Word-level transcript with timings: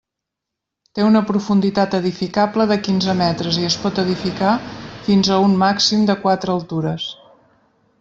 Té 0.99 1.03
una 1.07 1.21
profunditat 1.31 1.93
edificable 1.97 2.67
de 2.73 2.79
quinze 2.89 3.17
metres 3.21 3.61
i 3.65 3.69
es 3.71 3.79
pot 3.85 4.03
edificar 4.07 4.57
fins 5.11 5.33
a 5.33 5.41
un 5.49 5.57
màxim 5.67 6.13
de 6.13 6.21
quatre 6.27 6.61
altures. 6.61 7.11